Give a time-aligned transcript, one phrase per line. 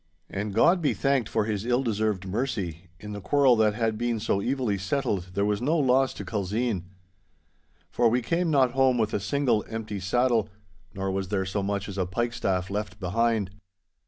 [0.31, 4.19] And God be thanked for His ill deserved mercy, in the quarrel that had been
[4.19, 6.85] so evilly settled, there was no loss to Culzean.
[7.91, 10.49] For we came not home with a single empty saddle,
[10.95, 13.51] nor was there so much as a pike staff left behind.